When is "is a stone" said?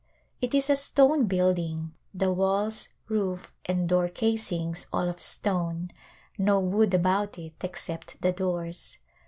0.55-1.27